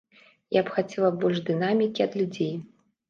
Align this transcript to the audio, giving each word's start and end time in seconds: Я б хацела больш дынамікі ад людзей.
Я 0.55 0.61
б 0.69 0.73
хацела 0.77 1.11
больш 1.25 1.41
дынамікі 1.49 2.07
ад 2.07 2.17
людзей. 2.21 2.53